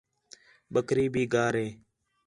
بکری 0.73 1.05
بھی 1.13 1.23
گار 1.33 1.53
ہے 1.61 1.67